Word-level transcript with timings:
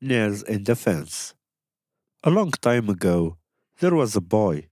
nails 0.00 0.42
in 0.42 0.64
the 0.64 0.76
fence. 0.76 1.34
A 2.24 2.30
long 2.30 2.50
time 2.50 2.88
ago, 2.88 3.36
there 3.80 3.94
was 3.94 4.16
a 4.16 4.20
boy. 4.20 4.68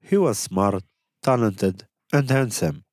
He 0.00 0.16
was 0.16 0.38
smart, 0.38 0.84
talented, 1.22 1.86
and 2.12 2.28
handsome. 2.30 2.84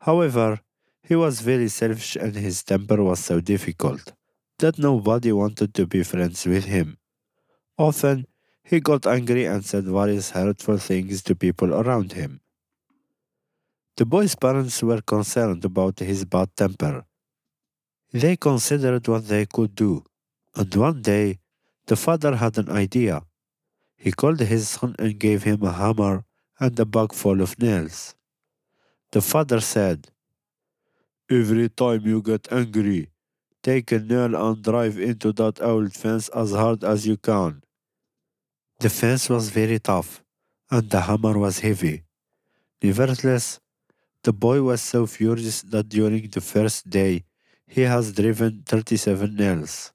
However, 0.00 0.60
he 1.02 1.14
was 1.16 1.40
very 1.40 1.68
selfish 1.68 2.16
and 2.16 2.34
his 2.34 2.62
temper 2.62 3.02
was 3.02 3.20
so 3.20 3.40
difficult 3.40 4.12
that 4.58 4.78
nobody 4.78 5.32
wanted 5.32 5.74
to 5.74 5.86
be 5.86 6.02
friends 6.02 6.46
with 6.46 6.64
him. 6.64 6.98
Often, 7.76 8.26
he 8.64 8.80
got 8.80 9.06
angry 9.06 9.46
and 9.46 9.64
said 9.64 9.84
various 9.84 10.30
hurtful 10.30 10.78
things 10.78 11.22
to 11.22 11.34
people 11.34 11.72
around 11.72 12.12
him. 12.12 12.40
The 13.96 14.04
boy's 14.04 14.34
parents 14.34 14.82
were 14.82 15.00
concerned 15.00 15.64
about 15.64 15.98
his 16.00 16.24
bad 16.24 16.54
temper. 16.54 17.04
They 18.12 18.36
considered 18.36 19.08
what 19.08 19.26
they 19.26 19.46
could 19.46 19.74
do, 19.74 20.04
and 20.54 20.74
one 20.74 21.02
day 21.02 21.38
the 21.86 21.96
father 21.96 22.36
had 22.36 22.58
an 22.58 22.70
idea. 22.70 23.22
He 23.96 24.12
called 24.12 24.40
his 24.40 24.68
son 24.68 24.94
and 24.98 25.18
gave 25.18 25.42
him 25.42 25.62
a 25.62 25.72
hammer 25.72 26.24
and 26.60 26.78
a 26.78 26.84
bag 26.84 27.12
full 27.12 27.40
of 27.40 27.58
nails. 27.58 28.14
The 29.12 29.22
father 29.22 29.60
said, 29.60 30.08
Every 31.30 31.68
time 31.68 32.02
you 32.06 32.22
get 32.22 32.52
angry, 32.52 33.10
take 33.62 33.92
a 33.92 33.98
nail 33.98 34.34
and 34.34 34.62
drive 34.62 34.98
into 34.98 35.32
that 35.34 35.60
old 35.60 35.92
fence 35.92 36.28
as 36.30 36.52
hard 36.52 36.84
as 36.84 37.06
you 37.06 37.16
can. 37.16 37.62
The 38.80 38.90
fence 38.90 39.28
was 39.28 39.50
very 39.50 39.78
tough, 39.78 40.22
and 40.70 40.88
the 40.88 41.02
hammer 41.02 41.38
was 41.38 41.58
heavy. 41.60 42.04
Nevertheless, 42.82 43.60
the 44.22 44.32
boy 44.32 44.62
was 44.62 44.80
so 44.82 45.06
furious 45.06 45.62
that 45.62 45.88
during 45.88 46.28
the 46.30 46.40
first 46.40 46.88
day 46.88 47.24
he 47.66 47.82
has 47.82 48.12
driven 48.12 48.62
37 48.66 49.34
nails. 49.34 49.92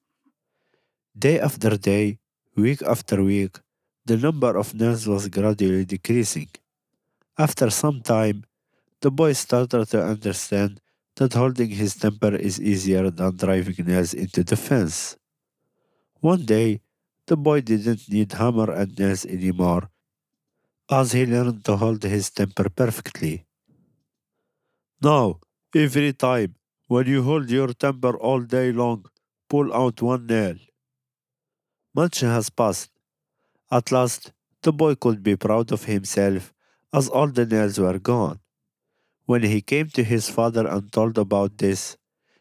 Day 1.18 1.40
after 1.40 1.78
day, 1.78 2.18
week 2.56 2.82
after 2.82 3.24
week, 3.24 3.60
the 4.04 4.18
number 4.18 4.58
of 4.58 4.74
nails 4.74 5.08
was 5.08 5.28
gradually 5.30 5.86
decreasing. 5.86 6.50
After 7.38 7.70
some 7.70 8.02
time, 8.02 8.46
the 9.00 9.12
boy 9.12 9.34
started 9.34 9.86
to 9.90 10.04
understand 10.04 10.82
that 11.18 11.34
holding 11.34 11.70
his 11.70 11.96
temper 11.96 12.36
is 12.36 12.60
easier 12.60 13.12
than 13.12 13.38
driving 13.38 13.86
nails 13.86 14.16
into 14.16 14.44
the 14.44 14.56
fence. 14.56 15.16
One 16.20 16.46
day, 16.46 16.82
the 17.28 17.38
boy 17.38 17.62
didn't 17.62 18.10
need 18.10 18.32
hammer 18.32 18.72
and 18.72 18.98
nails 18.98 19.24
anymore, 19.24 19.92
as 20.90 21.12
he 21.12 21.28
learned 21.28 21.64
to 21.66 21.78
hold 21.78 22.02
his 22.02 22.32
temper 22.32 22.70
perfectly. 22.70 23.46
Now, 25.00 25.42
every 25.76 26.14
time, 26.14 26.56
when 26.88 27.06
you 27.06 27.22
hold 27.22 27.52
your 27.52 27.72
temper 27.74 28.18
all 28.18 28.42
day 28.42 28.72
long, 28.72 29.06
pull 29.48 29.72
out 29.72 30.02
one 30.02 30.26
nail. 30.26 30.56
Much 31.96 32.22
has 32.22 32.50
passed. 32.50 32.90
At 33.72 33.92
last, 33.92 34.32
the 34.64 34.74
boy 34.74 34.96
could 34.96 35.22
be 35.22 35.36
proud 35.36 35.72
of 35.72 35.86
himself 35.86 36.54
as 36.92 37.10
all 37.10 37.28
the 37.28 37.46
nails 37.46 37.80
were 37.80 38.00
gone. 38.00 38.40
When 39.26 39.44
he 39.44 39.62
came 39.62 39.90
to 39.90 40.04
his 40.04 40.30
father 40.30 40.68
and 40.68 40.92
told 40.92 41.18
about 41.18 41.58
this, 41.58 41.98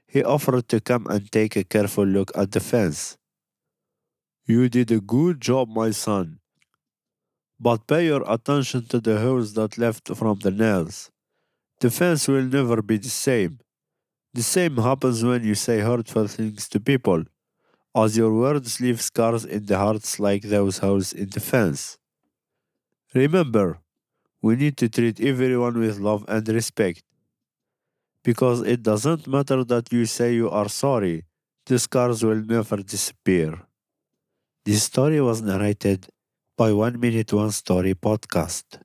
he 0.06 0.22
offered 0.22 0.68
to 0.68 0.80
come 0.80 1.06
and 1.08 1.30
take 1.30 1.56
a 1.56 1.64
careful 1.64 2.04
look 2.04 2.30
at 2.36 2.52
the 2.52 2.60
fence. 2.60 3.16
You 4.46 4.68
did 4.68 4.90
a 4.90 5.00
good 5.00 5.40
job, 5.40 5.68
my 5.68 5.90
son. 5.90 6.40
But 7.60 7.86
pay 7.86 8.06
your 8.06 8.24
attention 8.26 8.86
to 8.86 9.00
the 9.00 9.20
holes 9.20 9.54
that 9.54 9.78
left 9.78 10.08
from 10.16 10.38
the 10.40 10.50
nails. 10.50 11.10
The 11.80 11.90
fence 11.90 12.26
will 12.26 12.44
never 12.44 12.82
be 12.82 12.96
the 12.98 13.08
same. 13.08 13.60
The 14.34 14.42
same 14.42 14.76
happens 14.76 15.22
when 15.22 15.44
you 15.44 15.54
say 15.54 15.80
hurtful 15.80 16.26
things 16.26 16.68
to 16.70 16.80
people, 16.80 17.24
as 17.96 18.16
your 18.16 18.32
words 18.34 18.80
leave 18.80 19.00
scars 19.00 19.44
in 19.44 19.66
the 19.66 19.78
hearts 19.78 20.18
like 20.20 20.42
those 20.42 20.78
holes 20.78 21.12
in 21.12 21.28
the 21.30 21.40
fence. 21.40 21.98
Remember, 23.14 23.78
we 24.42 24.56
need 24.56 24.76
to 24.78 24.88
treat 24.88 25.20
everyone 25.20 25.78
with 25.78 25.98
love 25.98 26.24
and 26.28 26.48
respect. 26.48 27.04
Because 28.24 28.62
it 28.62 28.82
doesn't 28.82 29.28
matter 29.28 29.62
that 29.64 29.92
you 29.92 30.06
say 30.06 30.34
you 30.34 30.50
are 30.50 30.68
sorry, 30.68 31.24
the 31.66 31.78
scars 31.78 32.24
will 32.24 32.42
never 32.42 32.78
disappear. 32.78 33.62
This 34.64 34.82
story 34.82 35.20
was 35.20 35.40
narrated 35.40 36.08
by 36.56 36.72
One 36.72 36.98
Minute 36.98 37.32
One 37.32 37.52
Story 37.52 37.94
podcast. 37.94 38.80